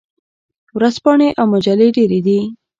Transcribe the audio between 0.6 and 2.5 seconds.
ورځپاڼې او مجلې ډیرې دي.